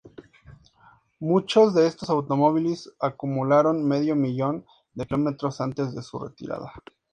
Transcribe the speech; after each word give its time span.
Muchos 1.19 1.75
de 1.75 1.85
estos 1.85 2.09
automóviles 2.09 2.91
acumularon 2.99 3.87
medio 3.87 4.15
millón 4.15 4.65
de 4.95 5.05
kilómetros 5.05 5.61
antes 5.61 5.93
de 5.93 6.01
su 6.01 6.17
retirada. 6.17 6.73